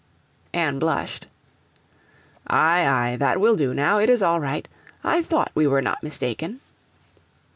[0.51, 1.27] Anne blushed.
[2.47, 4.67] 'Aye, aye, that will do now, it is all right.
[5.03, 6.59] I thought we were not mistaken.'